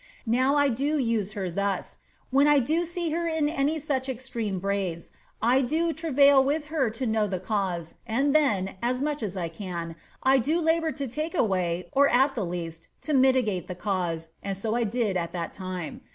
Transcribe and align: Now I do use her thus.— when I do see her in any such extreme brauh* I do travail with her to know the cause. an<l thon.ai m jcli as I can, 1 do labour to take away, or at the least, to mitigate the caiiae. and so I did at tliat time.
Now 0.25 0.55
I 0.55 0.67
do 0.67 0.97
use 0.97 1.33
her 1.33 1.51
thus.— 1.51 1.97
when 2.31 2.47
I 2.47 2.57
do 2.57 2.85
see 2.85 3.11
her 3.11 3.27
in 3.27 3.47
any 3.47 3.77
such 3.77 4.09
extreme 4.09 4.59
brauh* 4.59 5.11
I 5.43 5.61
do 5.61 5.93
travail 5.93 6.43
with 6.43 6.69
her 6.69 6.89
to 6.89 7.05
know 7.05 7.27
the 7.27 7.39
cause. 7.39 7.93
an<l 8.07 8.33
thon.ai 8.33 8.77
m 8.81 8.95
jcli 8.97 9.21
as 9.21 9.37
I 9.37 9.47
can, 9.47 9.95
1 10.23 10.41
do 10.41 10.59
labour 10.59 10.91
to 10.93 11.07
take 11.07 11.35
away, 11.35 11.87
or 11.91 12.09
at 12.09 12.33
the 12.33 12.43
least, 12.47 12.87
to 13.01 13.13
mitigate 13.13 13.67
the 13.67 13.75
caiiae. 13.75 14.29
and 14.41 14.57
so 14.57 14.73
I 14.73 14.85
did 14.85 15.17
at 15.17 15.33
tliat 15.33 15.53
time. 15.53 16.01